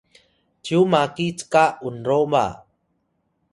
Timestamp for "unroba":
1.87-2.43